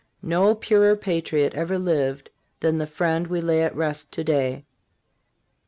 [0.23, 4.65] No purer patriot ever lived than the friend w^e lay at rest to day.